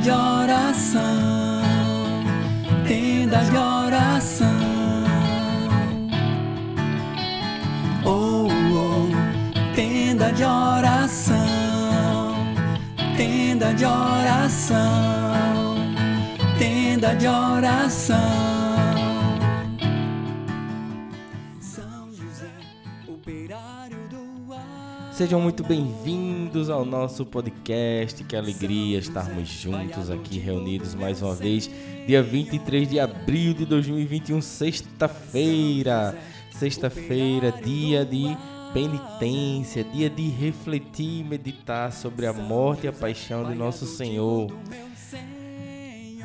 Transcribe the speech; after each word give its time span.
tenda 0.00 0.02
de 0.02 0.10
oração, 0.10 1.62
tenda 2.86 3.44
de 3.44 3.56
oração. 3.56 4.46
Oh, 8.04 8.48
oh, 8.72 9.74
tenda 9.74 10.32
de 10.32 10.44
oração, 10.44 12.34
tenda 13.16 13.74
de 13.74 13.84
oração, 13.84 15.36
tenda 16.58 17.14
de 17.14 17.28
oração. 17.28 18.59
Sejam 25.20 25.38
muito 25.38 25.62
bem-vindos 25.62 26.70
ao 26.70 26.82
nosso 26.82 27.26
podcast. 27.26 28.24
Que 28.24 28.34
alegria 28.34 28.98
estarmos 28.98 29.50
juntos 29.50 30.08
aqui 30.08 30.38
reunidos 30.38 30.94
mais 30.94 31.20
uma 31.20 31.34
vez, 31.34 31.70
dia 32.06 32.22
23 32.22 32.88
de 32.88 32.98
abril 32.98 33.52
de 33.52 33.66
2021, 33.66 34.40
sexta-feira. 34.40 36.18
Sexta-feira, 36.52 37.52
dia 37.52 38.02
de 38.02 38.34
penitência, 38.72 39.84
dia 39.84 40.08
de 40.08 40.26
refletir 40.30 41.20
e 41.20 41.22
meditar 41.24 41.92
sobre 41.92 42.24
a 42.24 42.32
morte 42.32 42.86
e 42.86 42.88
a 42.88 42.92
paixão 42.92 43.44
de 43.44 43.54
nosso 43.54 43.84
Senhor. 43.84 44.50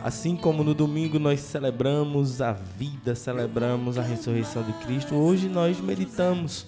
Assim 0.05 0.37
como 0.37 0.63
no 0.63 0.73
domingo 0.73 1.19
nós 1.19 1.41
celebramos 1.41 2.41
a 2.41 2.53
vida, 2.53 3.13
celebramos 3.13 3.97
a 3.97 4.01
ressurreição 4.01 4.63
de 4.63 4.71
Cristo, 4.85 5.15
hoje 5.15 5.49
nós 5.49 5.81
meditamos 5.81 6.65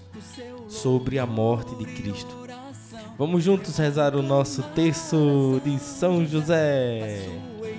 sobre 0.68 1.18
a 1.18 1.26
morte 1.26 1.74
de 1.74 1.84
Cristo. 1.84 2.38
Vamos 3.18 3.42
juntos 3.42 3.76
rezar 3.76 4.14
o 4.14 4.22
nosso 4.22 4.62
texto 4.74 5.60
de 5.64 5.78
São 5.78 6.24
José. 6.24 7.26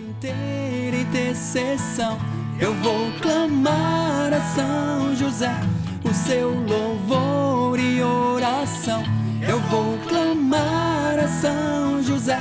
Inteira 0.09 0.97
intercessão, 0.97 2.17
eu 2.59 2.73
vou 2.75 3.09
clamar 3.21 4.33
a 4.33 4.41
São 4.53 5.15
José, 5.15 5.55
o 6.03 6.13
seu 6.13 6.49
louvor 6.49 7.79
e 7.79 8.01
oração. 8.01 9.01
Eu 9.47 9.59
vou 9.61 9.97
clamar 10.09 11.19
a 11.19 11.27
São 11.27 12.03
José, 12.03 12.39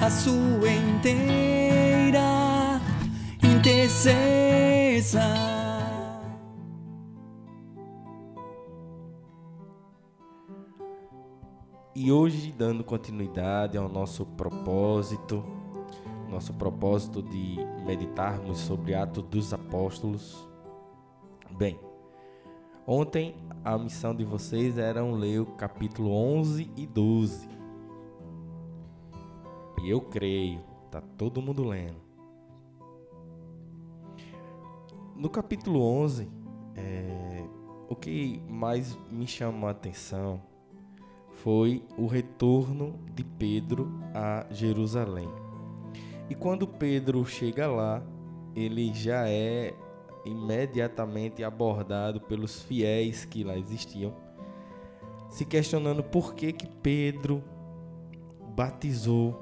a 0.00 0.08
sua 0.08 0.72
inteira 0.72 2.80
intercessão. 3.42 5.47
E 12.00 12.12
hoje, 12.12 12.52
dando 12.52 12.84
continuidade 12.84 13.76
ao 13.76 13.88
nosso 13.88 14.24
propósito, 14.24 15.44
nosso 16.30 16.54
propósito 16.54 17.20
de 17.20 17.56
meditarmos 17.84 18.58
sobre 18.58 18.94
Atos 18.94 19.24
dos 19.24 19.52
Apóstolos. 19.52 20.48
Bem, 21.58 21.76
ontem 22.86 23.34
a 23.64 23.76
missão 23.76 24.14
de 24.14 24.24
vocês 24.24 24.78
era 24.78 25.02
ler 25.04 25.40
o 25.40 25.46
capítulo 25.46 26.12
11 26.12 26.70
e 26.76 26.86
12. 26.86 27.48
E 29.82 29.90
eu 29.90 30.00
creio, 30.00 30.60
tá 30.92 31.00
todo 31.00 31.42
mundo 31.42 31.64
lendo. 31.64 32.00
No 35.16 35.28
capítulo 35.28 35.82
11, 35.82 36.30
é, 36.76 37.44
o 37.88 37.96
que 37.96 38.40
mais 38.48 38.96
me 39.10 39.26
chamou 39.26 39.66
a 39.66 39.72
atenção 39.72 40.40
foi 41.42 41.84
o 41.96 42.06
retorno 42.06 42.98
de 43.14 43.24
Pedro 43.24 43.90
a 44.14 44.46
Jerusalém. 44.50 45.28
E 46.28 46.34
quando 46.34 46.66
Pedro 46.66 47.24
chega 47.24 47.66
lá, 47.66 48.02
ele 48.54 48.92
já 48.92 49.28
é 49.28 49.74
imediatamente 50.24 51.42
abordado 51.44 52.20
pelos 52.20 52.62
fiéis 52.62 53.24
que 53.24 53.44
lá 53.44 53.56
existiam, 53.56 54.14
se 55.30 55.44
questionando 55.44 56.02
por 56.02 56.34
que 56.34 56.52
que 56.52 56.66
Pedro 56.66 57.42
batizou 58.54 59.38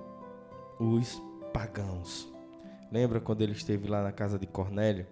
os 0.78 1.21
pagãos. 1.53 2.33
Lembra 2.93 3.21
quando 3.21 3.43
ele 3.43 3.53
esteve 3.53 3.89
lá 3.89 4.03
na 4.03 4.13
casa 4.13 4.39
de 4.39 4.47
Cornélio? 4.47 5.07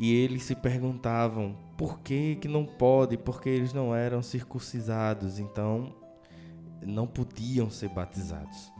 E 0.00 0.14
eles 0.14 0.44
se 0.44 0.54
perguntavam 0.54 1.54
por 1.76 2.00
que, 2.00 2.36
que 2.36 2.48
não 2.48 2.64
pode, 2.64 3.18
porque 3.18 3.50
eles 3.50 3.74
não 3.74 3.94
eram 3.94 4.22
circuncisados, 4.22 5.38
então 5.38 5.94
não 6.80 7.06
podiam 7.06 7.68
ser 7.68 7.90
batizados. 7.90 8.72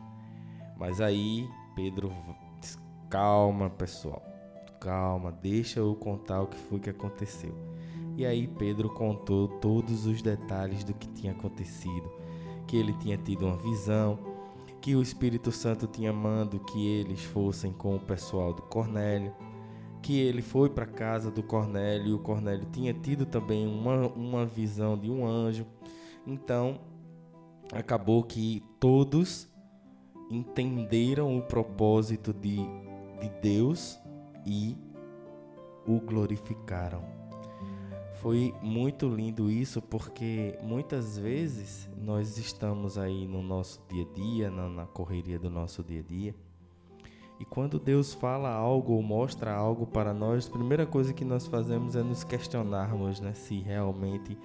Mas 0.78 0.98
aí 0.98 1.46
Pedro 1.76 2.10
disse, 2.58 2.78
calma 3.10 3.68
pessoal, 3.68 4.22
calma, 4.80 5.30
deixa 5.30 5.80
eu 5.80 5.94
contar 5.94 6.40
o 6.40 6.46
que 6.46 6.56
foi 6.56 6.80
que 6.80 6.88
aconteceu. 6.88 7.54
E 8.16 8.24
aí 8.24 8.48
Pedro 8.48 8.88
contou 8.88 9.46
todos 9.46 10.06
os 10.06 10.22
detalhes 10.22 10.84
do 10.84 10.94
que 10.94 11.06
tinha 11.08 11.32
acontecido, 11.32 12.10
que 12.66 12.78
ele 12.78 12.94
tinha 12.94 13.18
tido 13.18 13.44
uma 13.44 13.58
visão, 13.58 14.18
que 14.80 14.96
o 14.96 15.02
Espírito 15.02 15.52
Santo 15.52 15.86
tinha 15.86 16.14
mando 16.14 16.60
que 16.60 16.86
eles 16.86 17.22
fossem 17.22 17.74
com 17.74 17.96
o 17.96 18.00
pessoal 18.00 18.54
do 18.54 18.62
Cornélio 18.62 19.34
que 20.02 20.18
ele 20.18 20.42
foi 20.42 20.70
para 20.70 20.86
casa 20.86 21.30
do 21.30 21.42
Cornélio 21.42 22.08
e 22.08 22.14
o 22.14 22.18
Cornélio 22.18 22.66
tinha 22.72 22.92
tido 22.92 23.26
também 23.26 23.66
uma, 23.66 24.08
uma 24.08 24.46
visão 24.46 24.98
de 24.98 25.10
um 25.10 25.26
anjo. 25.26 25.66
Então, 26.26 26.80
acabou 27.72 28.22
que 28.22 28.62
todos 28.78 29.48
entenderam 30.30 31.36
o 31.36 31.42
propósito 31.42 32.32
de, 32.32 32.56
de 33.20 33.28
Deus 33.42 33.98
e 34.46 34.76
o 35.86 36.00
glorificaram. 36.00 37.04
Foi 38.14 38.54
muito 38.62 39.08
lindo 39.08 39.50
isso 39.50 39.80
porque 39.80 40.58
muitas 40.62 41.18
vezes 41.18 41.88
nós 41.96 42.36
estamos 42.36 42.98
aí 42.98 43.26
no 43.26 43.42
nosso 43.42 43.80
dia 43.88 44.04
a 44.04 44.14
dia, 44.14 44.50
na, 44.50 44.68
na 44.68 44.86
correria 44.86 45.38
do 45.38 45.48
nosso 45.48 45.82
dia 45.82 46.00
a 46.00 46.02
dia 46.02 46.34
e 47.40 47.44
quando 47.46 47.78
Deus 47.78 48.12
fala 48.12 48.50
algo 48.50 48.92
ou 48.92 49.02
mostra 49.02 49.50
algo 49.50 49.86
para 49.86 50.12
nós, 50.12 50.46
a 50.46 50.50
primeira 50.50 50.84
coisa 50.84 51.14
que 51.14 51.24
nós 51.24 51.46
fazemos 51.46 51.96
é 51.96 52.02
nos 52.02 52.22
questionarmos 52.22 53.18
né, 53.18 53.32
se 53.32 53.58
realmente 53.60 54.36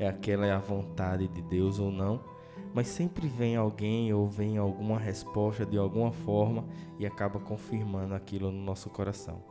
é 0.00 0.08
aquela 0.08 0.44
é 0.44 0.50
a 0.50 0.58
vontade 0.58 1.28
de 1.28 1.40
Deus 1.42 1.78
ou 1.78 1.92
não. 1.92 2.20
Mas 2.74 2.88
sempre 2.88 3.28
vem 3.28 3.54
alguém 3.54 4.12
ou 4.12 4.28
vem 4.28 4.58
alguma 4.58 4.98
resposta 4.98 5.64
de 5.64 5.78
alguma 5.78 6.10
forma 6.10 6.64
e 6.98 7.06
acaba 7.06 7.38
confirmando 7.38 8.14
aquilo 8.14 8.50
no 8.50 8.60
nosso 8.60 8.90
coração. 8.90 9.44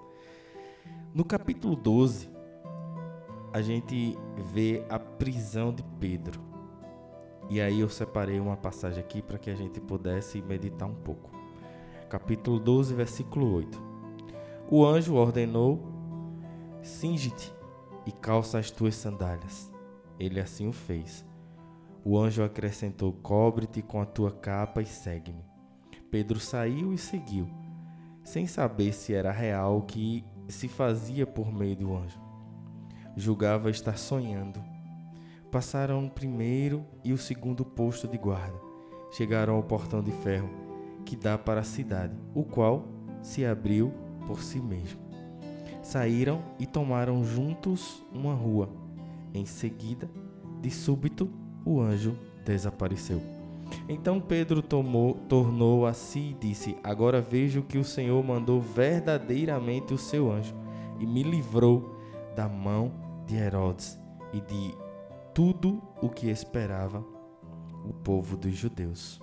No 1.14 1.24
capítulo 1.24 1.78
12, 1.78 2.30
a 3.54 3.62
gente 3.62 4.18
vê 4.52 4.84
a 4.90 5.00
prisão 5.00 5.74
de 5.74 5.84
Pedro. 6.02 6.42
E 7.50 7.62
aí 7.62 7.80
eu 7.80 7.88
separei 7.88 8.42
uma 8.42 8.58
passagem 8.58 9.00
aqui 9.00 9.22
para 9.22 9.38
que 9.38 9.50
a 9.50 9.56
gente 9.56 9.80
pudesse 9.80 10.42
meditar 10.42 10.88
um 10.88 10.96
pouco 10.96 11.39
capítulo 12.10 12.60
12, 12.60 12.96
versículo 12.96 13.54
8. 13.54 13.82
O 14.70 14.84
anjo 14.84 15.14
ordenou: 15.14 15.80
Cinge-te 16.82 17.54
e 18.06 18.12
calça 18.12 18.58
as 18.58 18.72
tuas 18.72 18.96
sandálias. 18.96 19.72
Ele 20.20 20.40
assim 20.40 20.68
o 20.68 20.74
fez. 20.74 21.24
O 22.04 22.18
anjo 22.18 22.44
acrescentou: 22.44 23.14
Cobre-te 23.14 23.84
com 23.84 24.02
a 24.02 24.06
tua 24.06 24.32
capa 24.32 24.82
e 24.82 24.86
segue-me. 24.88 25.46
Pedro 26.10 26.40
saiu 26.40 26.92
e 26.92 26.98
seguiu, 26.98 27.48
sem 28.24 28.48
saber 28.48 28.92
se 28.94 29.14
era 29.14 29.32
real 29.32 29.78
o 29.78 29.84
que 29.84 30.26
se 30.48 30.68
fazia 30.68 31.28
por 31.28 31.54
meio 31.54 31.76
do 31.76 31.96
anjo. 31.96 32.20
Julgava 33.16 33.70
estar 33.70 33.98
sonhando. 33.98 34.64
Passaram 35.52 36.04
o 36.06 36.10
primeiro 36.10 36.84
e 37.04 37.14
o 37.14 37.18
segundo 37.18 37.64
posto 37.64 38.08
de 38.08 38.18
guarda. 38.18 38.60
Chegaram 39.12 39.56
ao 39.56 39.64
portão 39.64 40.02
de 40.02 40.12
ferro 40.12 40.69
que 41.10 41.16
dá 41.16 41.40
para 41.40 41.62
a 41.62 41.64
cidade, 41.64 42.14
o 42.36 42.44
qual 42.44 42.88
se 43.20 43.44
abriu 43.44 43.92
por 44.28 44.44
si 44.44 44.60
mesmo. 44.60 45.00
Saíram 45.82 46.44
e 46.60 46.68
tomaram 46.68 47.24
juntos 47.24 48.06
uma 48.14 48.36
rua. 48.36 48.70
Em 49.34 49.44
seguida, 49.44 50.08
de 50.62 50.70
súbito, 50.70 51.28
o 51.66 51.82
anjo 51.82 52.16
desapareceu. 52.46 53.20
Então 53.88 54.22
Pedro 54.22 54.62
tomou, 54.62 55.16
tornou 55.28 55.88
a 55.88 55.94
si 55.94 56.20
e 56.20 56.38
disse: 56.40 56.78
Agora 56.84 57.20
vejo 57.20 57.64
que 57.64 57.80
o 57.80 57.84
Senhor 57.84 58.24
mandou 58.24 58.62
verdadeiramente 58.62 59.96
o 59.96 59.98
seu 59.98 60.32
anjo 60.32 60.54
e 61.00 61.08
me 61.08 61.24
livrou 61.24 61.90
da 62.36 62.48
mão 62.48 62.92
de 63.26 63.36
Herodes 63.36 64.00
e 64.32 64.40
de 64.42 64.76
tudo 65.34 65.82
o 66.04 66.08
que 66.08 66.30
esperava 66.30 67.04
o 67.84 67.94
povo 67.94 68.38
dos 68.38 68.54
judeus. 68.54 69.20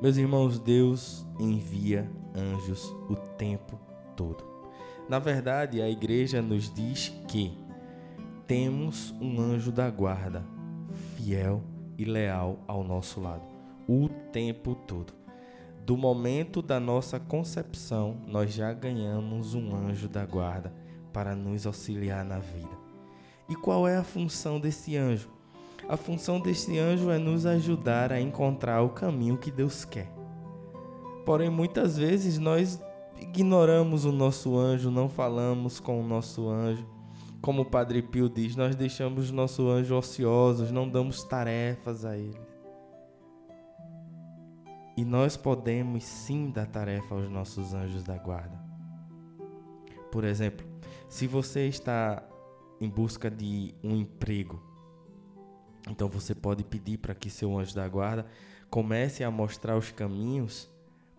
Meus 0.00 0.18
irmãos, 0.18 0.58
Deus 0.58 1.26
envia 1.40 2.10
anjos 2.34 2.84
o 3.08 3.16
tempo 3.36 3.78
todo. 4.14 4.44
Na 5.08 5.18
verdade, 5.18 5.80
a 5.80 5.88
igreja 5.88 6.42
nos 6.42 6.72
diz 6.72 7.08
que 7.28 7.56
temos 8.46 9.12
um 9.20 9.40
anjo 9.40 9.72
da 9.72 9.88
guarda, 9.90 10.44
fiel 11.16 11.62
e 11.96 12.04
leal 12.04 12.58
ao 12.68 12.84
nosso 12.84 13.20
lado, 13.20 13.44
o 13.88 14.08
tempo 14.32 14.74
todo. 14.74 15.14
do 15.86 15.96
momento 15.96 16.60
da 16.60 16.80
nossa 16.80 17.20
concepção, 17.20 18.16
nós 18.26 18.52
já 18.52 18.72
ganhamos 18.72 19.54
um 19.54 19.72
anjo 19.74 20.08
da 20.08 20.26
guarda 20.26 20.74
para 21.12 21.36
nos 21.36 21.64
auxiliar 21.64 22.24
na 22.24 22.40
vida. 22.40 22.76
E 23.48 23.54
qual 23.54 23.86
é 23.86 23.96
a 23.96 24.02
função 24.02 24.58
desse 24.58 24.96
anjo? 24.96 25.30
A 25.88 25.96
função 25.96 26.40
desse 26.40 26.78
anjo 26.78 27.10
é 27.10 27.18
nos 27.18 27.46
ajudar 27.46 28.12
a 28.12 28.20
encontrar 28.20 28.82
o 28.82 28.90
caminho 28.90 29.38
que 29.38 29.50
Deus 29.50 29.84
quer. 29.84 30.10
Porém, 31.24 31.50
muitas 31.50 31.96
vezes 31.96 32.38
nós 32.38 32.80
ignoramos 33.20 34.04
o 34.04 34.12
nosso 34.12 34.56
anjo, 34.56 34.90
não 34.90 35.08
falamos 35.08 35.80
com 35.80 36.00
o 36.00 36.06
nosso 36.06 36.48
anjo. 36.48 36.86
Como 37.40 37.62
o 37.62 37.64
Padre 37.64 38.02
Pio 38.02 38.28
diz, 38.28 38.56
nós 38.56 38.74
deixamos 38.74 39.30
o 39.30 39.34
nosso 39.34 39.68
anjo 39.68 39.96
ociosos, 39.96 40.72
não 40.72 40.88
damos 40.88 41.22
tarefas 41.22 42.04
a 42.04 42.16
ele. 42.16 42.40
E 44.96 45.04
nós 45.04 45.36
podemos 45.36 46.04
sim 46.04 46.50
dar 46.50 46.66
tarefa 46.66 47.14
aos 47.14 47.28
nossos 47.28 47.74
anjos 47.74 48.02
da 48.02 48.16
guarda. 48.16 48.58
Por 50.10 50.24
exemplo, 50.24 50.66
se 51.08 51.26
você 51.26 51.68
está 51.68 52.22
em 52.80 52.88
busca 52.88 53.30
de 53.30 53.74
um 53.84 53.94
emprego, 53.94 54.62
então 55.88 56.08
você 56.08 56.34
pode 56.34 56.64
pedir 56.64 56.98
para 56.98 57.14
que 57.14 57.30
seu 57.30 57.56
anjo 57.56 57.74
da 57.74 57.88
guarda 57.88 58.26
comece 58.68 59.22
a 59.22 59.30
mostrar 59.30 59.76
os 59.76 59.92
caminhos 59.92 60.68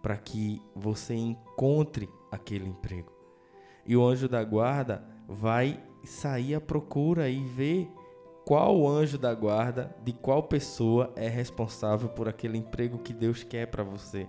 para 0.01 0.17
que 0.17 0.61
você 0.75 1.15
encontre 1.15 2.09
aquele 2.31 2.67
emprego. 2.67 3.11
E 3.85 3.95
o 3.95 4.05
anjo 4.05 4.27
da 4.27 4.43
guarda 4.43 5.03
vai 5.27 5.81
sair 6.03 6.55
à 6.55 6.61
procura 6.61 7.29
e 7.29 7.43
ver 7.43 7.89
qual 8.45 8.87
anjo 8.87 9.17
da 9.17 9.33
guarda, 9.33 9.93
de 10.03 10.13
qual 10.13 10.43
pessoa 10.43 11.11
é 11.15 11.27
responsável 11.27 12.07
por 12.07 12.29
aquele 12.29 12.57
emprego 12.57 12.97
que 12.97 13.13
Deus 13.13 13.43
quer 13.43 13.67
para 13.67 13.83
você. 13.83 14.27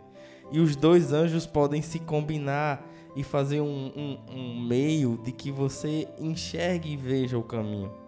E 0.50 0.58
os 0.60 0.74
dois 0.74 1.12
anjos 1.12 1.46
podem 1.46 1.82
se 1.82 1.98
combinar 2.00 2.84
e 3.14 3.22
fazer 3.22 3.60
um, 3.60 3.92
um, 3.96 4.18
um 4.32 4.60
meio 4.60 5.18
de 5.18 5.30
que 5.30 5.52
você 5.52 6.08
enxergue 6.18 6.92
e 6.92 6.96
veja 6.96 7.38
o 7.38 7.42
caminho. 7.42 8.07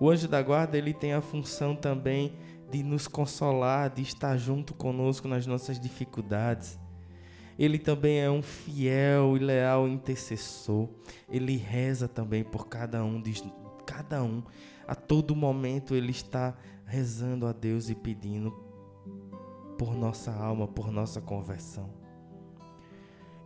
O 0.00 0.10
anjo 0.10 0.28
da 0.28 0.42
guarda 0.42 0.76
ele 0.76 0.92
tem 0.92 1.12
a 1.12 1.20
função 1.20 1.76
também 1.76 2.34
de 2.70 2.82
nos 2.82 3.06
consolar, 3.06 3.90
de 3.90 4.02
estar 4.02 4.36
junto 4.36 4.74
conosco 4.74 5.28
nas 5.28 5.46
nossas 5.46 5.78
dificuldades. 5.78 6.78
Ele 7.58 7.78
também 7.78 8.20
é 8.20 8.28
um 8.28 8.42
fiel 8.42 9.36
e 9.36 9.38
leal 9.38 9.86
intercessor. 9.86 10.88
Ele 11.28 11.56
reza 11.56 12.08
também 12.08 12.42
por 12.42 12.66
cada 12.68 13.04
um 13.04 13.20
de 13.20 13.42
cada 13.86 14.22
um. 14.22 14.42
A 14.88 14.94
todo 14.94 15.36
momento 15.36 15.94
ele 15.94 16.10
está 16.10 16.56
rezando 16.84 17.46
a 17.46 17.52
Deus 17.52 17.88
e 17.88 17.94
pedindo 17.94 18.50
por 19.78 19.94
nossa 19.94 20.32
alma, 20.32 20.66
por 20.66 20.90
nossa 20.90 21.20
conversão. 21.20 21.90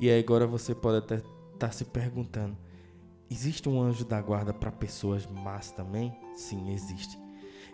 E 0.01 0.11
agora 0.11 0.47
você 0.47 0.75
pode 0.75 0.99
até 0.99 1.17
estar 1.17 1.29
tá 1.59 1.71
se 1.71 1.85
perguntando: 1.85 2.57
existe 3.31 3.69
um 3.69 3.81
anjo 3.81 4.05
da 4.05 4.21
guarda 4.21 4.53
para 4.53 4.73
pessoas 4.73 5.27
más 5.27 5.71
também? 5.71 6.17
Sim, 6.35 6.71
existe. 6.71 7.19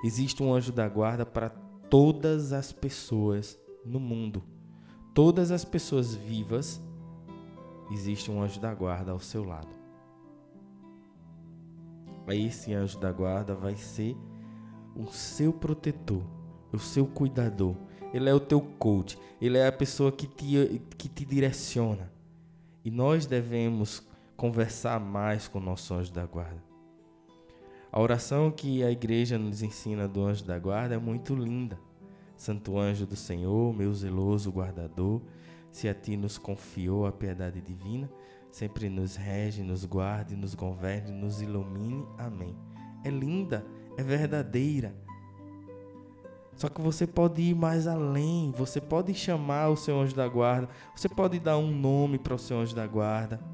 Existe 0.04 0.42
um 0.42 0.52
anjo 0.52 0.72
da 0.72 0.88
guarda 0.88 1.24
para 1.24 1.50
todas 1.88 2.52
as 2.52 2.72
pessoas 2.72 3.58
no 3.84 4.00
mundo. 4.00 4.42
Todas 5.14 5.50
as 5.50 5.64
pessoas 5.64 6.14
vivas, 6.14 6.82
existe 7.92 8.30
um 8.30 8.42
anjo 8.42 8.60
da 8.60 8.74
guarda 8.74 9.12
ao 9.12 9.20
seu 9.20 9.44
lado. 9.44 9.74
Esse 12.28 12.72
anjo 12.72 12.98
da 12.98 13.12
guarda 13.12 13.54
vai 13.54 13.76
ser 13.76 14.16
o 14.96 15.06
seu 15.06 15.52
protetor, 15.52 16.22
o 16.72 16.78
seu 16.78 17.06
cuidador. 17.06 17.76
Ele 18.12 18.28
é 18.28 18.34
o 18.34 18.40
teu 18.40 18.60
coach, 18.60 19.18
ele 19.40 19.58
é 19.58 19.66
a 19.66 19.72
pessoa 19.72 20.10
que 20.10 20.26
te, 20.26 20.80
que 20.96 21.08
te 21.08 21.24
direciona. 21.24 22.12
E 22.84 22.90
nós 22.90 23.26
devemos 23.26 24.02
conversar 24.44 25.00
mais 25.00 25.48
com 25.48 25.58
o 25.58 25.62
nosso 25.62 25.94
anjo 25.94 26.12
da 26.12 26.26
guarda. 26.26 26.62
A 27.90 27.98
oração 27.98 28.50
que 28.50 28.84
a 28.84 28.90
igreja 28.90 29.38
nos 29.38 29.62
ensina 29.62 30.06
do 30.06 30.22
anjo 30.22 30.44
da 30.44 30.58
guarda 30.58 30.96
é 30.96 30.98
muito 30.98 31.34
linda. 31.34 31.78
Santo 32.36 32.78
anjo 32.78 33.06
do 33.06 33.16
Senhor, 33.16 33.74
meu 33.74 33.90
zeloso 33.94 34.50
guardador, 34.50 35.22
se 35.70 35.88
a 35.88 35.94
ti 35.94 36.14
nos 36.14 36.36
confiou 36.36 37.06
a 37.06 37.12
piedade 37.12 37.58
divina, 37.62 38.06
sempre 38.50 38.90
nos 38.90 39.16
rege, 39.16 39.62
nos 39.62 39.86
guarde, 39.86 40.36
nos 40.36 40.54
governe, 40.54 41.10
nos 41.10 41.40
ilumine. 41.40 42.06
Amém. 42.18 42.54
É 43.02 43.08
linda, 43.08 43.64
é 43.96 44.02
verdadeira. 44.02 44.94
Só 46.54 46.68
que 46.68 46.82
você 46.82 47.06
pode 47.06 47.40
ir 47.40 47.54
mais 47.54 47.86
além, 47.86 48.52
você 48.54 48.78
pode 48.78 49.14
chamar 49.14 49.70
o 49.70 49.76
seu 49.76 49.98
anjo 49.98 50.14
da 50.14 50.28
guarda, 50.28 50.68
você 50.94 51.08
pode 51.08 51.40
dar 51.40 51.56
um 51.56 51.74
nome 51.74 52.18
para 52.18 52.34
o 52.34 52.38
seu 52.38 52.58
anjo 52.58 52.76
da 52.76 52.86
guarda. 52.86 53.53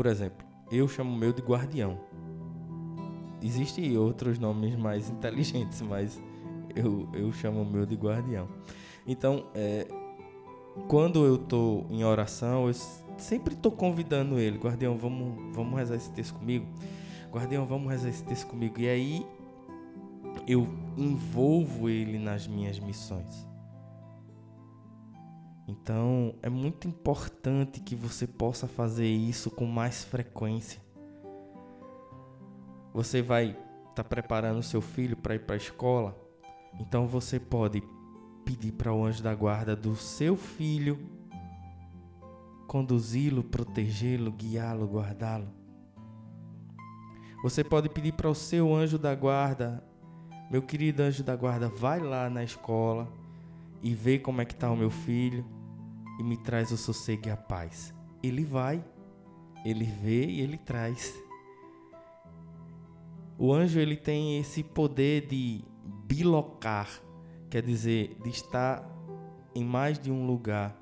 Por 0.00 0.06
exemplo, 0.06 0.46
eu 0.72 0.88
chamo 0.88 1.12
o 1.12 1.14
meu 1.14 1.30
de 1.30 1.42
guardião. 1.42 2.00
Existem 3.42 3.98
outros 3.98 4.38
nomes 4.38 4.74
mais 4.74 5.10
inteligentes, 5.10 5.82
mas 5.82 6.18
eu, 6.74 7.06
eu 7.12 7.30
chamo 7.34 7.60
o 7.60 7.66
meu 7.66 7.84
de 7.84 7.96
guardião. 7.96 8.48
Então, 9.06 9.44
é, 9.54 9.86
quando 10.88 11.26
eu 11.26 11.34
estou 11.34 11.86
em 11.90 12.02
oração, 12.02 12.66
eu 12.66 12.72
sempre 13.18 13.52
estou 13.52 13.70
convidando 13.70 14.38
ele, 14.38 14.56
guardião, 14.56 14.96
vamos, 14.96 15.54
vamos 15.54 15.78
rezar 15.78 15.96
esse 15.96 16.10
texto 16.12 16.32
comigo. 16.32 16.64
Guardião, 17.30 17.66
vamos 17.66 17.90
rezar 17.90 18.08
esse 18.08 18.24
texto 18.24 18.46
comigo. 18.46 18.80
E 18.80 18.88
aí 18.88 19.26
eu 20.46 20.66
envolvo 20.96 21.90
ele 21.90 22.18
nas 22.18 22.46
minhas 22.46 22.80
missões. 22.80 23.49
Então, 25.70 26.34
é 26.42 26.50
muito 26.50 26.88
importante 26.88 27.78
que 27.80 27.94
você 27.94 28.26
possa 28.26 28.66
fazer 28.66 29.06
isso 29.06 29.52
com 29.52 29.66
mais 29.66 30.02
frequência. 30.02 30.82
Você 32.92 33.22
vai 33.22 33.50
estar 33.50 33.94
tá 33.94 34.04
preparando 34.04 34.64
seu 34.64 34.80
filho 34.80 35.16
para 35.16 35.36
ir 35.36 35.38
para 35.46 35.54
a 35.54 35.56
escola, 35.56 36.20
então 36.80 37.06
você 37.06 37.38
pode 37.38 37.80
pedir 38.44 38.72
para 38.72 38.92
o 38.92 39.04
anjo 39.04 39.22
da 39.22 39.32
guarda 39.32 39.76
do 39.76 39.94
seu 39.94 40.36
filho 40.36 40.98
conduzi-lo, 42.66 43.44
protegê-lo, 43.44 44.32
guiá-lo, 44.32 44.86
guardá-lo. 44.86 45.48
Você 47.44 47.62
pode 47.62 47.88
pedir 47.88 48.12
para 48.12 48.28
o 48.28 48.34
seu 48.34 48.74
anjo 48.74 48.98
da 48.98 49.14
guarda, 49.14 49.84
meu 50.50 50.62
querido 50.62 51.04
anjo 51.04 51.22
da 51.22 51.36
guarda, 51.36 51.68
vai 51.68 52.00
lá 52.00 52.28
na 52.28 52.42
escola 52.42 53.08
e 53.80 53.94
vê 53.94 54.18
como 54.18 54.40
é 54.40 54.44
que 54.44 54.52
está 54.52 54.68
o 54.68 54.76
meu 54.76 54.90
filho 54.90 55.59
e 56.20 56.22
me 56.22 56.36
traz 56.36 56.70
o 56.70 56.76
sossego 56.76 57.28
e 57.28 57.30
a 57.30 57.36
paz. 57.36 57.94
Ele 58.22 58.44
vai, 58.44 58.84
ele 59.64 59.84
vê 59.84 60.26
e 60.26 60.42
ele 60.42 60.58
traz. 60.58 61.18
O 63.38 63.54
anjo 63.54 63.80
ele 63.80 63.96
tem 63.96 64.38
esse 64.38 64.62
poder 64.62 65.26
de 65.26 65.64
bilocar, 66.04 66.90
quer 67.48 67.62
dizer, 67.62 68.18
de 68.22 68.28
estar 68.28 68.86
em 69.54 69.64
mais 69.64 69.98
de 69.98 70.12
um 70.12 70.26
lugar. 70.26 70.76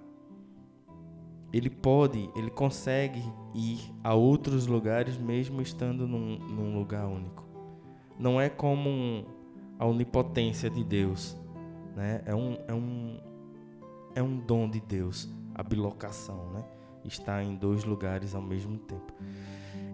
Ele 1.53 1.71
pode, 1.71 2.29
ele 2.35 2.51
consegue 2.51 3.23
ir 3.55 3.79
a 4.03 4.15
outros 4.15 4.67
lugares 4.67 5.17
mesmo 5.17 5.63
estando 5.63 6.09
num, 6.09 6.37
num 6.37 6.77
lugar 6.77 7.07
único. 7.07 7.45
Não 8.19 8.41
é 8.41 8.49
como 8.49 8.91
um, 8.91 9.25
a 9.79 9.87
onipotência 9.87 10.69
de 10.69 10.83
Deus, 10.83 11.41
né? 11.95 12.23
É 12.27 12.35
um, 12.35 12.59
é 12.67 12.75
um, 12.75 13.21
é 14.15 14.23
um 14.23 14.39
dom 14.39 14.69
de 14.69 14.81
Deus, 14.81 15.29
a 15.55 15.63
bilocação, 15.63 16.51
né? 16.53 16.65
Estar 17.05 17.43
em 17.43 17.55
dois 17.55 17.85
lugares 17.85 18.35
ao 18.35 18.43
mesmo 18.43 18.79
tempo. 18.79 19.13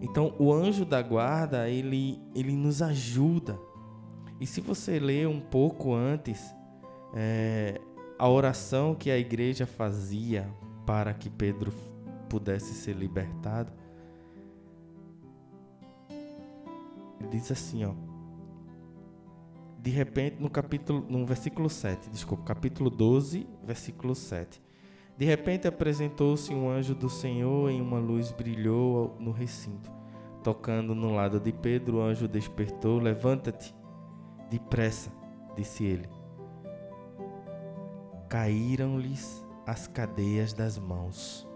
Então, 0.01 0.35
o 0.39 0.53
anjo 0.53 0.85
da 0.85 1.01
guarda, 1.01 1.69
ele, 1.69 2.21
ele 2.35 2.53
nos 2.53 2.83
ajuda. 2.83 3.59
E 4.41 4.47
se 4.47 4.61
você 4.61 4.99
ler 4.99 5.29
um 5.29 5.41
pouco 5.41 5.95
antes, 5.95 6.55
é, 7.15 7.81
a 8.19 8.29
oração 8.29 8.95
que 8.95 9.11
a 9.11 9.19
igreja 9.19 9.67
fazia 9.67 10.49
para 10.85 11.15
que 11.15 11.31
Pedro 11.31 11.73
pudesse 12.29 12.75
ser 12.75 12.95
libertado, 12.95 13.73
ele 17.21 17.29
diz 17.31 17.51
assim, 17.51 17.85
ó. 17.85 17.93
De 19.79 19.91
repente, 19.91 20.37
no 20.41 20.49
capítulo, 20.49 21.05
no 21.09 21.27
versículo 21.27 21.69
7, 21.69 22.11
desculpa, 22.11 22.45
capítulo 22.45 22.89
12, 22.89 23.47
versículo 23.65 24.15
7. 24.15 24.63
De 25.17 25.25
repente 25.25 25.69
apresentou-se 25.69 26.53
um 26.53 26.69
anjo 26.69 26.95
do 26.95 27.09
Senhor 27.09 27.71
e 27.71 27.81
uma 27.81 27.99
luz 27.99 28.33
brilhou 28.33 29.17
no 29.19 29.31
recinto. 29.31 29.91
Tocando 30.43 30.95
no 30.95 31.15
lado 31.15 31.41
de 31.41 31.53
Pedro, 31.53 31.99
o 31.99 32.03
anjo 32.03 32.29
despertou: 32.29 32.99
Levanta-te, 32.99 33.75
depressa, 34.51 35.11
disse 35.57 35.85
ele. 35.85 36.09
Caíram-lhes 38.29 39.45
as 39.67 39.87
cadeias 39.87 40.53
das 40.53 40.79
mãos. 40.79 41.49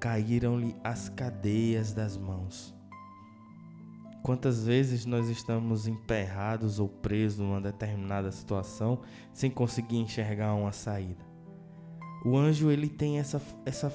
Caíram-lhe 0.00 0.74
as 0.82 1.10
cadeias 1.10 1.92
das 1.92 2.16
mãos. 2.16 2.74
Quantas 4.30 4.64
vezes 4.64 5.04
nós 5.06 5.28
estamos 5.28 5.88
emperrados 5.88 6.78
ou 6.78 6.88
presos 6.88 7.40
numa 7.40 7.60
determinada 7.60 8.30
situação 8.30 9.00
sem 9.32 9.50
conseguir 9.50 9.96
enxergar 9.96 10.54
uma 10.54 10.70
saída? 10.70 11.26
O 12.24 12.36
anjo 12.38 12.70
ele 12.70 12.88
tem 12.88 13.18
essa, 13.18 13.42
essa, 13.66 13.92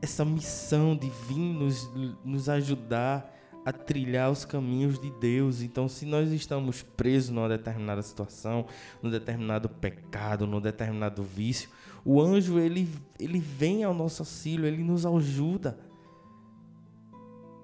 essa 0.00 0.24
missão 0.24 0.94
de 0.94 1.10
vir 1.26 1.40
nos, 1.40 1.90
nos 2.24 2.48
ajudar 2.48 3.34
a 3.64 3.72
trilhar 3.72 4.30
os 4.30 4.44
caminhos 4.44 4.96
de 4.96 5.10
Deus. 5.18 5.60
Então, 5.60 5.88
se 5.88 6.06
nós 6.06 6.30
estamos 6.30 6.82
presos 6.82 7.30
numa 7.30 7.48
determinada 7.48 8.02
situação, 8.02 8.66
num 9.02 9.10
determinado 9.10 9.68
pecado, 9.68 10.46
num 10.46 10.60
determinado 10.60 11.24
vício, 11.24 11.68
o 12.04 12.22
anjo 12.22 12.60
ele, 12.60 12.88
ele 13.18 13.40
vem 13.40 13.82
ao 13.82 13.92
nosso 13.92 14.22
auxílio, 14.22 14.66
ele 14.66 14.84
nos 14.84 15.04
ajuda. 15.04 15.76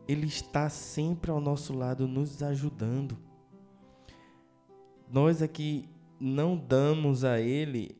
Ele 0.06 0.26
está 0.26 0.68
sempre 0.68 1.30
ao 1.30 1.40
nosso 1.40 1.73
lado, 1.73 2.09
nos 2.09 2.42
ajudando. 2.42 3.16
Nós 5.11 5.42
aqui 5.42 5.88
não 6.18 6.56
damos 6.56 7.25
a 7.25 7.40
Ele 7.40 7.97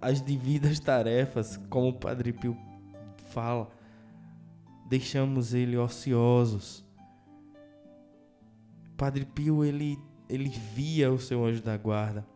as 0.00 0.20
devidas 0.20 0.78
tarefas, 0.78 1.56
como 1.68 1.88
o 1.88 1.98
Padre 1.98 2.32
Pio 2.32 2.56
fala. 3.28 3.70
Deixamos 4.88 5.54
Ele 5.54 5.76
ociosos. 5.76 6.84
Padre 8.96 9.24
Pio, 9.24 9.64
ele, 9.64 9.98
ele 10.28 10.48
via 10.48 11.10
o 11.10 11.18
seu 11.18 11.44
anjo 11.44 11.62
da 11.62 11.76
guarda 11.76 12.33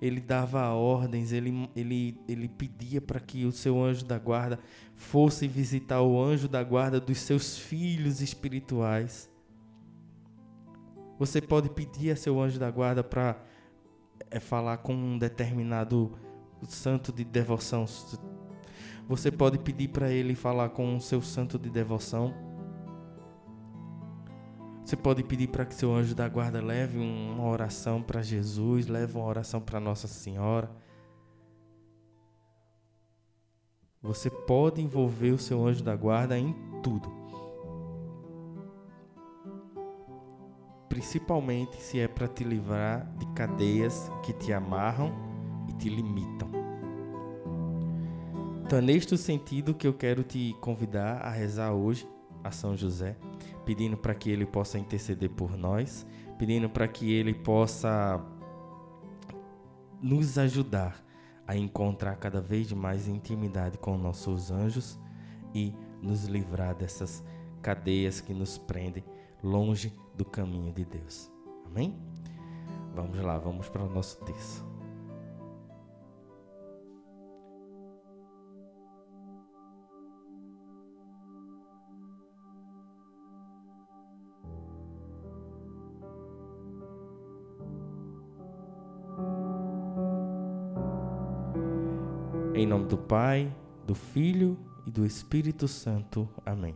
ele 0.00 0.20
dava 0.20 0.68
ordens, 0.70 1.32
ele, 1.32 1.68
ele, 1.74 2.18
ele 2.28 2.48
pedia 2.48 3.00
para 3.00 3.20
que 3.20 3.44
o 3.44 3.52
seu 3.52 3.82
anjo 3.82 4.04
da 4.04 4.18
guarda 4.18 4.58
fosse 4.94 5.48
visitar 5.48 6.02
o 6.02 6.22
anjo 6.22 6.48
da 6.48 6.62
guarda 6.62 7.00
dos 7.00 7.18
seus 7.18 7.56
filhos 7.56 8.20
espirituais. 8.20 9.30
Você 11.18 11.40
pode 11.40 11.68
pedir 11.70 12.10
a 12.10 12.16
seu 12.16 12.40
anjo 12.40 12.58
da 12.58 12.70
guarda 12.70 13.02
para 13.04 13.40
é, 14.30 14.40
falar 14.40 14.78
com 14.78 14.94
um 14.94 15.18
determinado 15.18 16.18
santo 16.68 17.12
de 17.12 17.24
devoção. 17.24 17.86
Você 19.08 19.30
pode 19.30 19.58
pedir 19.58 19.88
para 19.88 20.10
ele 20.10 20.34
falar 20.34 20.70
com 20.70 20.96
o 20.96 21.00
seu 21.00 21.20
santo 21.22 21.58
de 21.58 21.70
devoção. 21.70 22.34
Você 24.84 24.96
pode 24.96 25.24
pedir 25.24 25.48
para 25.48 25.64
que 25.64 25.74
seu 25.74 25.94
anjo 25.94 26.14
da 26.14 26.28
guarda 26.28 26.62
leve 26.62 26.98
uma 26.98 27.48
oração 27.48 28.02
para 28.02 28.20
Jesus, 28.20 28.86
leve 28.86 29.16
uma 29.16 29.24
oração 29.24 29.58
para 29.58 29.80
Nossa 29.80 30.06
Senhora. 30.06 30.70
Você 34.02 34.28
pode 34.28 34.82
envolver 34.82 35.30
o 35.30 35.38
seu 35.38 35.66
anjo 35.66 35.82
da 35.82 35.96
guarda 35.96 36.38
em 36.38 36.54
tudo. 36.82 37.10
Principalmente 40.90 41.80
se 41.80 41.98
é 41.98 42.06
para 42.06 42.28
te 42.28 42.44
livrar 42.44 43.10
de 43.16 43.26
cadeias 43.28 44.10
que 44.22 44.34
te 44.34 44.52
amarram 44.52 45.14
e 45.66 45.72
te 45.72 45.88
limitam. 45.88 46.50
Então 48.66 48.78
é 48.78 48.82
neste 48.82 49.16
sentido 49.16 49.72
que 49.72 49.86
eu 49.86 49.94
quero 49.94 50.22
te 50.22 50.54
convidar 50.60 51.22
a 51.22 51.30
rezar 51.30 51.72
hoje 51.72 52.06
a 52.44 52.50
São 52.50 52.76
José 52.76 53.16
pedindo 53.64 53.96
para 53.96 54.14
que 54.14 54.30
ele 54.30 54.46
possa 54.46 54.78
interceder 54.78 55.30
por 55.30 55.56
nós, 55.56 56.06
pedindo 56.38 56.68
para 56.68 56.86
que 56.86 57.12
ele 57.12 57.34
possa 57.34 58.22
nos 60.02 60.36
ajudar 60.38 61.02
a 61.46 61.56
encontrar 61.56 62.16
cada 62.16 62.40
vez 62.40 62.72
mais 62.72 63.08
intimidade 63.08 63.78
com 63.78 63.96
nossos 63.96 64.50
anjos 64.50 64.98
e 65.54 65.74
nos 66.02 66.24
livrar 66.24 66.74
dessas 66.74 67.22
cadeias 67.62 68.20
que 68.20 68.34
nos 68.34 68.58
prendem 68.58 69.04
longe 69.42 69.92
do 70.14 70.24
caminho 70.24 70.72
de 70.72 70.84
Deus. 70.84 71.30
Amém? 71.66 71.98
Vamos 72.94 73.18
lá, 73.20 73.38
vamos 73.38 73.68
para 73.68 73.82
o 73.82 73.88
nosso 73.88 74.18
texto. 74.24 74.73
Nome 92.74 92.88
do 92.88 92.98
Pai, 92.98 93.54
do 93.86 93.94
Filho 93.94 94.58
e 94.84 94.90
do 94.90 95.06
Espírito 95.06 95.68
Santo. 95.68 96.28
Amém. 96.44 96.74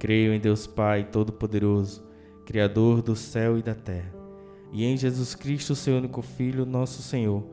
Creio 0.00 0.34
em 0.34 0.40
Deus 0.40 0.66
Pai 0.66 1.04
Todo-Poderoso, 1.04 2.04
Criador 2.44 3.02
do 3.02 3.14
céu 3.14 3.56
e 3.56 3.62
da 3.62 3.72
terra, 3.72 4.12
e 4.72 4.84
em 4.84 4.96
Jesus 4.96 5.36
Cristo, 5.36 5.76
seu 5.76 5.98
único 5.98 6.22
Filho, 6.22 6.66
nosso 6.66 7.02
Senhor, 7.02 7.46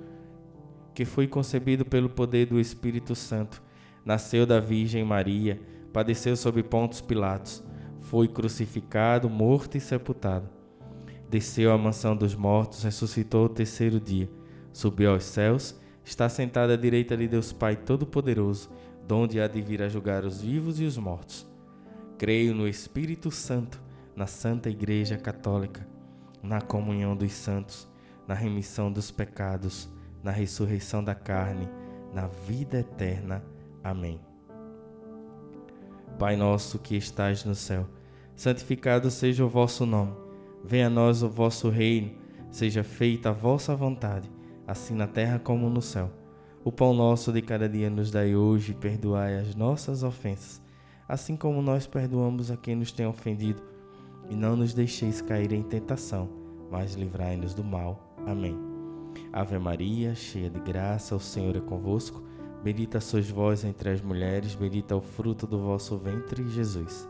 que 0.96 1.06
foi 1.06 1.28
concebido 1.28 1.86
pelo 1.86 2.10
poder 2.10 2.48
do 2.48 2.60
Espírito 2.60 3.14
Santo, 3.14 3.62
nasceu 4.04 4.48
da 4.48 4.60
Virgem 4.60 5.04
Maria, 5.04 5.62
padeceu 5.94 6.36
sob 6.36 6.64
Pontos 6.64 7.02
Pilatos, 7.02 7.64
foi 8.00 8.28
crucificado, 8.28 9.30
morto 9.30 9.78
e 9.78 9.80
sepultado. 9.80 10.50
Desceu 11.30 11.72
à 11.72 11.78
mansão 11.78 12.16
dos 12.16 12.34
mortos, 12.34 12.84
ressuscitou 12.84 13.46
o 13.46 13.50
terceiro 13.50 14.00
dia, 14.00 14.28
subiu 14.72 15.12
aos 15.12 15.24
céus 15.24 15.83
está 16.04 16.28
sentada 16.28 16.74
à 16.74 16.78
direita 16.78 17.16
de 17.16 17.28
Deus 17.28 17.54
Pai 17.54 17.76
Todo-Poderoso, 17.76 18.70
donde 19.08 19.40
há 19.40 19.48
de 19.48 19.62
vir 19.62 19.82
a 19.82 19.90
julgar 19.90 20.26
os 20.26 20.42
vivos 20.42 20.80
e 20.80 20.84
os 20.84 20.98
mortos. 20.98 21.48
Creio 22.18 22.54
no 22.54 22.68
Espírito 22.68 23.32
Santo, 23.32 23.82
na 24.16 24.28
Santa 24.28 24.70
Igreja 24.70 25.18
Católica, 25.18 25.88
na 26.42 26.62
comunhão 26.62 27.16
dos 27.16 27.32
santos, 27.32 27.88
na 28.28 28.34
remissão 28.34 28.92
dos 28.92 29.12
pecados, 29.12 29.90
na 30.22 30.32
ressurreição 30.32 31.04
da 31.04 31.16
carne, 31.16 31.68
na 32.14 32.28
vida 32.28 32.80
eterna. 32.80 33.44
Amém. 33.84 34.20
Pai 36.20 36.36
nosso 36.36 36.80
que 36.80 36.96
estais 36.96 37.44
no 37.44 37.56
céu, 37.56 37.88
santificado 38.36 39.10
seja 39.10 39.44
o 39.44 39.50
vosso 39.50 39.86
nome. 39.86 40.14
Venha 40.64 40.88
a 40.88 40.90
nós 40.90 41.24
o 41.24 41.30
vosso 41.30 41.70
reino, 41.70 42.12
seja 42.52 42.84
feita 42.84 43.30
a 43.30 43.34
vossa 43.34 43.76
vontade 43.76 44.33
assim 44.68 44.94
na 44.94 45.08
terra 45.08 45.40
como 45.40 45.70
no 45.70 45.82
céu. 45.82 46.10
O 46.64 46.72
pão 46.72 46.94
nosso 46.94 47.32
de 47.32 47.42
cada 47.42 47.68
dia 47.68 47.90
nos 47.90 48.10
dai 48.10 48.36
hoje, 48.36 48.72
e 48.72 48.76
perdoai 48.76 49.38
as 49.38 49.54
nossas 49.54 50.02
ofensas, 50.02 50.62
assim 51.08 51.36
como 51.36 51.62
nós 51.62 51.86
perdoamos 51.86 52.50
a 52.50 52.58
quem 52.58 52.76
nos 52.76 52.92
tem 52.92 53.06
ofendido. 53.06 53.62
E 54.30 54.36
não 54.36 54.56
nos 54.56 54.74
deixeis 54.74 55.22
cair 55.22 55.52
em 55.52 55.62
tentação, 55.62 56.30
mas 56.72 56.96
livrai-nos 56.96 57.54
do 57.54 57.64
mal. 57.64 58.16
Amém. 58.26 58.58
Ave 59.32 59.60
Maria, 59.60 60.16
cheia 60.16 60.50
de 60.50 60.60
graça, 60.60 61.16
o 61.16 61.20
Senhor 61.20 61.56
é 61.56 61.60
convosco. 61.60 62.24
Bendita 62.64 63.02
sois 63.02 63.30
vós 63.30 63.66
entre 63.66 63.90
as 63.90 64.02
mulheres, 64.02 64.56
bendito 64.56 64.94
é 64.94 64.96
o 64.96 65.02
fruto 65.02 65.46
do 65.46 65.60
vosso 65.60 65.98
ventre, 65.98 66.48
Jesus. 66.48 67.10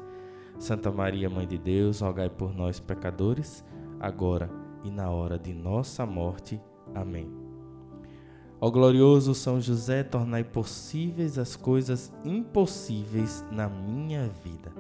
Santa 0.58 0.92
Maria, 0.92 1.30
Mãe 1.30 1.48
de 1.48 1.58
Deus, 1.60 2.00
rogai 2.00 2.30
por 2.30 2.56
nós, 2.56 2.80
pecadores, 2.80 3.64
agora 4.00 4.50
e 4.84 4.90
na 4.90 5.12
hora 5.12 5.38
de 5.38 5.54
nossa 5.54 6.06
morte. 6.06 6.60
Amém. 6.96 7.43
Ó 8.66 8.72
glorioso 8.72 9.36
São 9.36 9.60
José, 9.60 10.04
tornai 10.04 10.42
possíveis 10.42 11.38
as 11.38 11.54
coisas 11.54 12.14
impossíveis 12.24 13.44
na 13.52 13.68
minha 13.68 14.30
vida. 14.42 14.72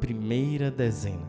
Primeira 0.00 0.70
dezena. 0.70 1.28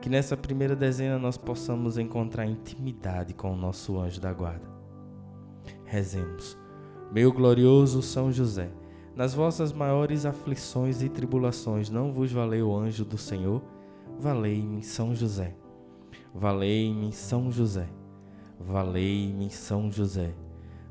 Que 0.00 0.08
nessa 0.08 0.34
primeira 0.34 0.74
dezena 0.74 1.18
nós 1.18 1.36
possamos 1.36 1.98
encontrar 1.98 2.46
intimidade 2.46 3.34
com 3.34 3.52
o 3.52 3.54
nosso 3.56 4.00
anjo 4.00 4.18
da 4.18 4.32
guarda. 4.32 4.66
Rezemos. 5.84 6.56
Meu 7.12 7.30
glorioso 7.30 8.00
São 8.00 8.32
José, 8.32 8.70
nas 9.14 9.34
vossas 9.34 9.74
maiores 9.74 10.24
aflições 10.24 11.02
e 11.02 11.10
tribulações 11.10 11.90
não 11.90 12.14
vos 12.14 12.32
valeu 12.32 12.70
o 12.70 12.78
anjo 12.78 13.04
do 13.04 13.18
Senhor? 13.18 13.60
Valei-me 14.18 14.82
São 14.82 15.14
José. 15.14 15.54
Valei-me 16.34 17.12
São 17.12 17.52
José. 17.52 17.86
Valei-me 18.58 19.50
São 19.50 19.92
José. 19.92 20.45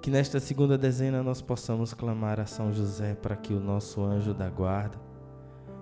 Que 0.00 0.10
nesta 0.10 0.40
segunda 0.40 0.78
dezena 0.78 1.22
nós 1.22 1.42
possamos 1.42 1.92
clamar 1.92 2.40
a 2.40 2.46
São 2.46 2.72
José 2.72 3.14
para 3.14 3.36
que 3.36 3.52
o 3.52 3.60
nosso 3.60 4.02
anjo 4.02 4.32
da 4.32 4.48
guarda 4.48 4.98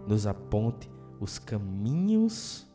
nos 0.08 0.26
aponte 0.26 0.90
os 1.20 1.38
caminhos 1.38 2.66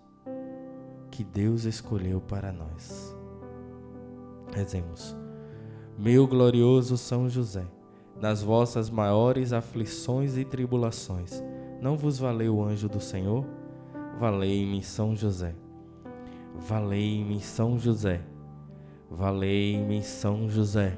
que 1.12 1.24
Deus 1.24 1.66
escolheu 1.66 2.22
para 2.22 2.52
nós. 2.52 3.16
Rezemos. 4.54 5.18
Meu 5.98 6.26
glorioso 6.26 6.98
São 6.98 7.28
José, 7.28 7.66
nas 8.22 8.42
vossas 8.42 8.90
maiores 8.90 9.52
aflições 9.52 10.38
e 10.38 10.46
tribulações, 10.46 11.44
não 11.82 11.98
vos 11.98 12.18
valeu 12.18 12.56
o 12.56 12.64
anjo 12.64 12.88
do 12.88 13.02
Senhor? 13.02 13.46
Valei-me, 14.18 14.82
São 14.82 15.14
José. 15.14 15.54
Valei-me, 16.56 17.42
São 17.42 17.78
José. 17.78 18.22
Valei-me, 19.10 20.02
São 20.02 20.50
José 20.50 20.98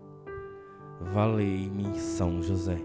Valei-me, 1.13 1.99
São 1.99 2.41
José. 2.41 2.77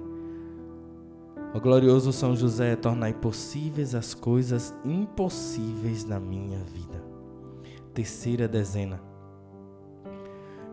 Ó 1.55 1.61
glorioso 1.61 2.13
São 2.13 2.35
José, 2.35 2.77
tornai 2.77 3.13
possíveis 3.13 3.95
as 3.95 4.15
coisas 4.15 4.75
impossíveis 4.85 6.05
na 6.05 6.19
minha 6.19 6.59
vida 6.59 7.07
terceira 7.97 8.47
dezena. 8.47 9.01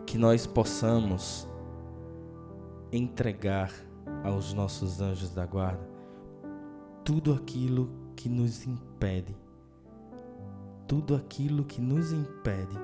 Que 0.04 0.18
nós 0.18 0.46
possamos 0.46 1.48
entregar 2.92 3.72
aos 4.22 4.52
nossos 4.52 5.00
anjos 5.00 5.30
da 5.30 5.46
guarda 5.46 5.88
tudo 7.02 7.32
aquilo 7.32 7.90
que 8.14 8.28
nos 8.28 8.66
impede, 8.66 9.34
tudo 10.86 11.16
aquilo 11.16 11.64
que 11.64 11.80
nos 11.80 12.12
impede 12.12 12.78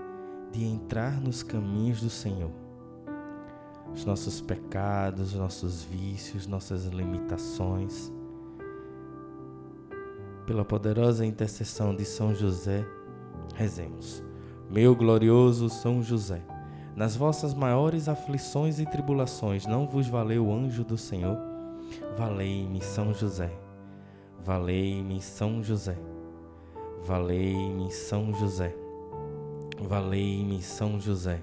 de 0.52 0.64
entrar 0.64 1.20
nos 1.20 1.42
caminhos 1.42 2.00
do 2.00 2.10
Senhor. 2.10 2.50
Os 3.94 4.04
nossos 4.04 4.40
pecados, 4.40 5.35
nossos 5.35 5.82
vícios, 5.82 6.47
nossas 6.47 6.87
limitações. 6.87 8.12
Pela 10.47 10.64
poderosa 10.64 11.25
intercessão 11.25 11.94
de 11.94 12.04
São 12.04 12.35
José, 12.35 12.85
rezemos 13.54 14.23
meu 14.70 14.94
glorioso 14.94 15.68
São 15.68 16.00
José, 16.00 16.40
nas 16.94 17.16
vossas 17.16 17.52
maiores 17.52 18.09
aflições 18.09 18.78
e 18.78 18.87
tribulações, 18.87 19.66
não 19.66 19.85
vos 19.85 20.06
valeu 20.06 20.47
o 20.47 20.54
anjo 20.54 20.85
do 20.85 20.97
Senhor? 20.97 21.37
Valei-me, 22.16 22.80
São 22.80 23.12
José. 23.12 23.50
Valei-me, 24.38 25.20
São 25.20 25.61
José. 25.61 25.99
Valei-me, 27.02 27.90
São 27.90 28.32
José. 28.32 28.73
Valei-me, 29.80 30.62
São 30.62 31.00
José. 31.00 31.42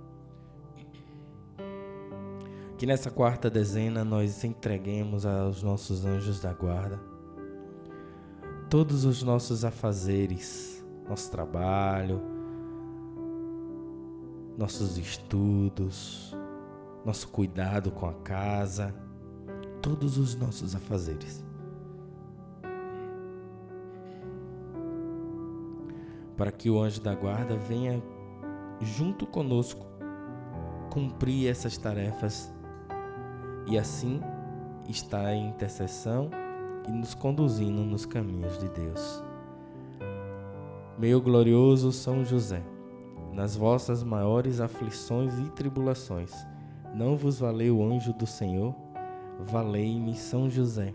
Que 2.81 2.87
nessa 2.87 3.11
quarta 3.11 3.47
dezena 3.47 4.03
nós 4.03 4.43
entreguemos 4.43 5.23
aos 5.23 5.61
nossos 5.61 6.03
anjos 6.03 6.39
da 6.39 6.51
guarda 6.51 6.99
todos 8.71 9.05
os 9.05 9.21
nossos 9.21 9.63
afazeres, 9.63 10.83
nosso 11.07 11.29
trabalho, 11.29 12.19
nossos 14.57 14.97
estudos, 14.97 16.35
nosso 17.05 17.27
cuidado 17.27 17.91
com 17.91 18.07
a 18.07 18.15
casa, 18.15 18.95
todos 19.79 20.17
os 20.17 20.35
nossos 20.35 20.75
afazeres. 20.75 21.45
Para 26.35 26.51
que 26.51 26.67
o 26.67 26.81
anjo 26.81 26.99
da 26.99 27.13
guarda 27.13 27.55
venha 27.57 28.01
junto 28.81 29.27
conosco 29.27 29.85
cumprir 30.89 31.47
essas 31.47 31.77
tarefas 31.77 32.51
e 33.67 33.77
assim 33.77 34.21
estar 34.87 35.33
em 35.33 35.49
intercessão 35.49 36.29
e 36.87 36.91
nos 36.91 37.13
conduzindo 37.13 37.83
nos 37.83 38.05
caminhos 38.05 38.57
de 38.57 38.69
Deus. 38.69 39.23
Meu 40.97 41.21
glorioso 41.21 41.91
São 41.91 42.23
José, 42.23 42.61
nas 43.33 43.55
vossas 43.55 44.03
maiores 44.03 44.59
aflições 44.59 45.37
e 45.39 45.49
tribulações. 45.51 46.31
Não 46.93 47.15
vos 47.15 47.39
valeu 47.39 47.77
o 47.77 47.83
anjo 47.83 48.13
do 48.13 48.27
Senhor? 48.27 48.75
Valei-me 49.39 50.15
São 50.15 50.49
José. 50.49 50.93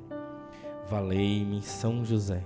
Valei-me 0.88 1.62
São 1.62 2.04
José. 2.04 2.44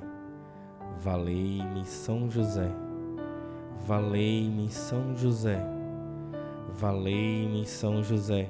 Valei-me 1.02 1.84
São 1.84 2.30
José. 2.30 2.70
Valei-me 3.86 4.70
São 4.70 5.16
José. 5.16 5.60
Valei-me 6.78 7.66
São 7.66 8.02
José. 8.02 8.48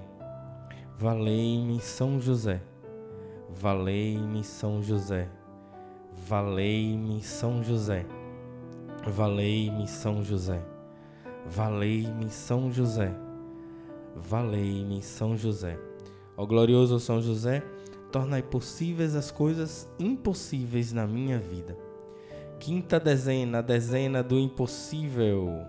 Valei-me 1.00 1.80
São 1.80 2.20
José. 2.20 2.60
Valei-me 3.48 4.44
São 4.44 4.82
José. 4.82 5.30
Valei-me 6.28 7.22
São 7.22 7.64
José. 7.64 8.04
Valei-me 9.06 9.88
São 9.88 10.22
José. 10.22 10.62
Valei-me 11.46 12.28
São 12.28 12.70
José. 12.70 13.16
Valei-me 14.14 15.02
São 15.02 15.38
José. 15.38 15.78
Ó 16.36 16.44
glorioso 16.44 17.00
São 17.00 17.22
José, 17.22 17.62
tornai 18.12 18.42
possíveis 18.42 19.14
as 19.14 19.30
coisas 19.30 19.88
impossíveis 19.98 20.92
na 20.92 21.06
minha 21.06 21.38
vida. 21.38 21.78
Quinta 22.58 23.00
dezena, 23.00 23.62
dezena 23.62 24.22
do 24.22 24.38
impossível. 24.38 25.64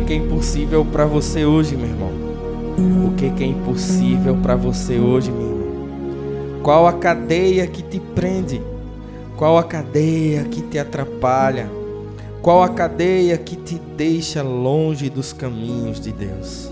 Que 0.00 0.12
é 0.12 0.16
impossível 0.16 0.84
para 0.84 1.04
você 1.04 1.44
hoje, 1.44 1.76
meu 1.76 1.86
irmão? 1.86 2.10
O 3.06 3.14
que 3.14 3.26
é 3.26 3.46
impossível 3.46 4.36
para 4.36 4.56
você 4.56 4.98
hoje, 4.98 5.30
meu 5.30 5.42
irmão? 5.42 5.62
Qual 6.62 6.86
a 6.86 6.92
cadeia 6.92 7.66
que 7.66 7.82
te 7.82 8.00
prende? 8.00 8.62
Qual 9.36 9.58
a 9.58 9.64
cadeia 9.64 10.44
que 10.44 10.62
te 10.62 10.78
atrapalha? 10.78 11.68
Qual 12.40 12.62
a 12.62 12.68
cadeia 12.68 13.36
que 13.36 13.56
te 13.56 13.80
deixa 13.96 14.42
longe 14.42 15.10
dos 15.10 15.32
caminhos 15.32 16.00
de 16.00 16.12
Deus? 16.12 16.70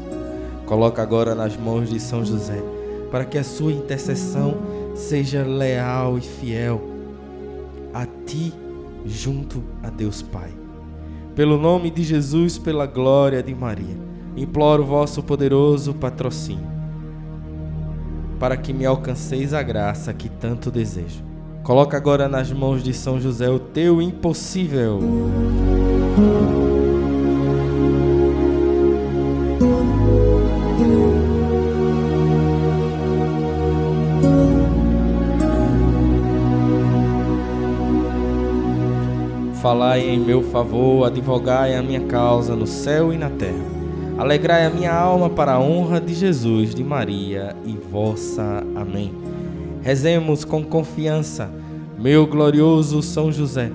Coloca 0.67 1.03
agora 1.03 1.35
nas 1.35 1.57
mãos 1.57 1.91
de 1.91 1.99
São 1.99 2.25
José, 2.25 2.63
para 3.11 3.25
que 3.25 3.37
a 3.37 3.45
sua 3.45 3.73
intercessão 3.73 4.57
seja 4.95 5.43
leal 5.43 6.17
e 6.17 6.21
fiel 6.21 6.81
a 7.93 8.07
ti 8.25 8.53
junto 9.05 9.63
a 9.83 9.91
Deus 9.91 10.23
Pai. 10.23 10.60
Pelo 11.40 11.57
nome 11.57 11.90
de 11.90 12.03
Jesus, 12.03 12.59
pela 12.59 12.85
glória 12.85 13.42
de 13.42 13.55
Maria, 13.55 13.96
imploro 14.37 14.83
o 14.83 14.87
vosso 14.87 15.22
poderoso 15.22 15.94
patrocínio, 15.94 16.70
para 18.38 18.59
que 18.59 18.74
me 18.74 18.85
alcanceis 18.85 19.55
a 19.55 19.62
graça 19.62 20.12
que 20.12 20.29
tanto 20.29 20.70
desejo. 20.70 21.24
Coloca 21.62 21.96
agora 21.96 22.29
nas 22.29 22.53
mãos 22.53 22.85
de 22.85 22.92
São 22.92 23.18
José 23.18 23.48
o 23.48 23.59
teu 23.59 24.03
impossível. 24.03 24.98
Falai 39.61 40.09
em 40.09 40.18
meu 40.18 40.42
favor, 40.42 41.07
advogai 41.07 41.77
a 41.77 41.83
minha 41.83 42.01
causa 42.01 42.57
no 42.57 42.66
céu 42.66 43.12
e 43.12 43.18
na 43.18 43.29
terra. 43.29 43.62
Alegrai 44.16 44.64
a 44.64 44.70
minha 44.70 44.90
alma 44.90 45.29
para 45.29 45.53
a 45.53 45.61
honra 45.61 46.01
de 46.01 46.14
Jesus, 46.14 46.75
de 46.75 46.83
Maria 46.83 47.55
e 47.66 47.77
vossa. 47.77 48.64
Amém. 48.75 49.12
Rezemos 49.83 50.46
com 50.46 50.64
confiança, 50.64 51.51
meu 51.99 52.27
glorioso 52.27 53.03
São 53.03 53.31
José. 53.31 53.70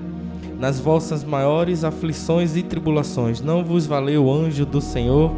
Nas 0.58 0.80
vossas 0.80 1.22
maiores 1.22 1.84
aflições 1.84 2.56
e 2.56 2.64
tribulações, 2.64 3.40
não 3.40 3.64
vos 3.64 3.86
valeu 3.86 4.24
o 4.24 4.32
anjo 4.32 4.66
do 4.66 4.80
Senhor? 4.80 5.30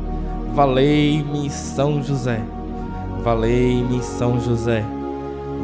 Valei-me, 0.55 1.51
São 1.51 2.03
José. 2.03 2.41
Valei-me, 3.23 4.03
São 4.03 4.41
José. 4.41 4.83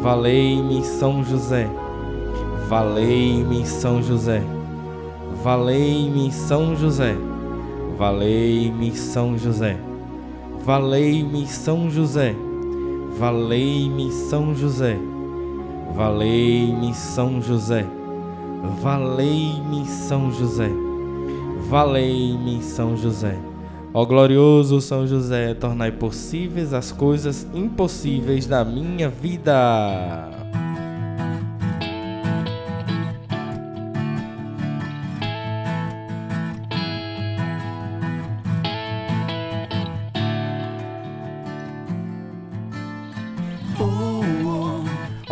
Valei-me, 0.02 0.84
São 0.84 1.24
José. 1.24 1.70
Valei-me, 2.68 3.64
São 3.64 4.02
José. 4.02 4.42
Valei-me, 5.44 6.32
São 6.32 6.74
José. 6.74 7.14
Valei-me, 7.98 8.96
São 8.96 9.36
José. 9.36 9.76
Valei-me, 10.64 11.46
São 11.46 11.90
José. 11.90 12.34
Valei-me, 13.18 14.10
São 14.10 14.54
José. 14.54 14.96
Valei-me, 15.94 16.94
São 16.94 17.42
José. 17.42 17.84
Valei-me, 18.82 19.84
São 19.84 20.32
José. 20.32 20.70
Valei-me, 21.68 22.62
São 22.62 22.96
José. 22.96 23.36
Ó 23.92 24.06
glorioso 24.06 24.80
São 24.80 25.06
José, 25.06 25.52
tornai 25.52 25.92
possíveis 25.92 26.72
as 26.72 26.90
coisas 26.90 27.46
impossíveis 27.52 28.46
da 28.46 28.64
minha 28.64 29.10
vida. 29.10 30.33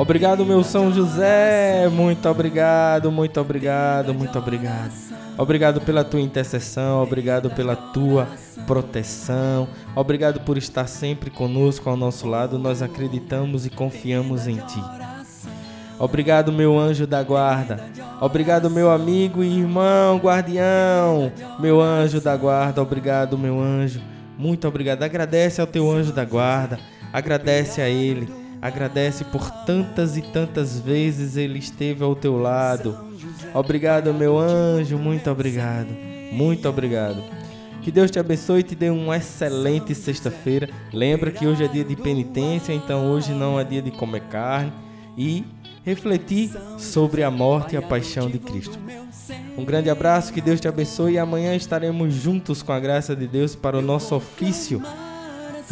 Obrigado, 0.02 0.44
meu 0.44 0.64
São 0.64 0.92
José. 0.92 1.88
Muito 1.88 2.28
obrigado, 2.28 3.12
muito 3.12 3.40
obrigado, 3.40 4.12
muito 4.12 4.36
obrigado. 4.36 4.90
Obrigado 5.38 5.80
pela 5.80 6.02
tua 6.02 6.20
intercessão, 6.20 7.00
obrigado 7.00 7.48
pela 7.50 7.76
tua 7.76 8.26
proteção. 8.66 9.68
Obrigado 9.94 10.40
por 10.40 10.58
estar 10.58 10.88
sempre 10.88 11.30
conosco 11.30 11.88
ao 11.88 11.96
nosso 11.96 12.26
lado. 12.26 12.58
Nós 12.58 12.82
acreditamos 12.82 13.64
e 13.64 13.70
confiamos 13.70 14.48
em 14.48 14.56
ti. 14.56 14.82
Obrigado, 16.00 16.50
meu 16.50 16.76
anjo 16.76 17.06
da 17.06 17.22
guarda. 17.22 17.78
Obrigado, 18.20 18.68
meu 18.68 18.90
amigo 18.90 19.40
e 19.44 19.60
irmão 19.60 20.16
guardião. 20.18 21.30
Meu 21.60 21.80
anjo 21.80 22.20
da 22.20 22.36
guarda, 22.36 22.82
obrigado, 22.82 23.38
meu 23.38 23.60
anjo. 23.60 24.00
Muito 24.36 24.66
obrigado. 24.66 25.04
Agradece 25.04 25.60
ao 25.60 25.66
teu 25.68 25.88
anjo 25.88 26.12
da 26.12 26.24
guarda. 26.24 26.76
Agradece 27.12 27.80
a 27.80 27.88
ele 27.88 28.41
Agradece 28.62 29.24
por 29.24 29.50
tantas 29.66 30.16
e 30.16 30.22
tantas 30.22 30.78
vezes 30.78 31.36
ele 31.36 31.58
esteve 31.58 32.04
ao 32.04 32.14
teu 32.14 32.38
lado. 32.38 32.96
Obrigado, 33.52 34.14
meu 34.14 34.38
anjo, 34.38 34.96
muito 34.96 35.28
obrigado. 35.28 35.88
Muito 36.30 36.68
obrigado. 36.68 37.24
Que 37.82 37.90
Deus 37.90 38.08
te 38.08 38.20
abençoe 38.20 38.60
e 38.60 38.62
te 38.62 38.76
dê 38.76 38.88
uma 38.88 39.16
excelente 39.16 39.92
sexta-feira. 39.96 40.68
Lembra 40.92 41.32
que 41.32 41.44
hoje 41.44 41.64
é 41.64 41.68
dia 41.68 41.82
de 41.82 41.96
penitência, 41.96 42.72
então 42.72 43.10
hoje 43.10 43.32
não 43.32 43.58
é 43.58 43.64
dia 43.64 43.82
de 43.82 43.90
comer 43.90 44.22
carne 44.28 44.72
e 45.18 45.44
refletir 45.84 46.52
sobre 46.78 47.24
a 47.24 47.30
morte 47.32 47.74
e 47.74 47.76
a 47.76 47.82
paixão 47.82 48.30
de 48.30 48.38
Cristo. 48.38 48.78
Um 49.58 49.64
grande 49.64 49.90
abraço, 49.90 50.32
que 50.32 50.40
Deus 50.40 50.60
te 50.60 50.68
abençoe 50.68 51.14
e 51.14 51.18
amanhã 51.18 51.56
estaremos 51.56 52.14
juntos 52.14 52.62
com 52.62 52.72
a 52.72 52.78
graça 52.78 53.16
de 53.16 53.26
Deus 53.26 53.56
para 53.56 53.76
o 53.76 53.82
nosso 53.82 54.14
ofício 54.14 54.80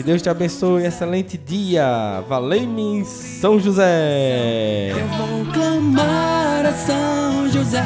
que 0.00 0.06
Deus 0.06 0.22
te 0.22 0.30
abençoe. 0.30 0.86
Excelente 0.86 1.36
dia. 1.36 2.24
Valeu-me, 2.26 3.04
São 3.04 3.60
José. 3.60 4.92
Eu 4.92 5.06
vou 5.08 5.52
clamar 5.52 6.64
a 6.64 6.72
São 6.72 7.50
José, 7.50 7.84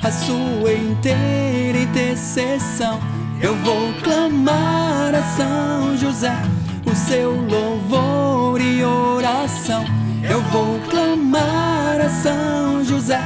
a 0.00 0.10
sua 0.12 0.72
inteira 0.72 1.76
intercessão. 1.76 3.00
Eu 3.42 3.56
vou 3.56 3.92
clamar 4.04 5.12
a 5.12 5.22
São 5.36 5.96
José, 5.96 6.36
o 6.88 6.94
seu 6.94 7.32
louvor 7.32 8.60
e 8.60 8.84
oração. 8.84 9.84
Eu 10.22 10.40
vou 10.42 10.78
clamar 10.88 12.00
a 12.00 12.08
São 12.08 12.84
José, 12.84 13.20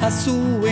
a 0.00 0.10
sua 0.10 0.68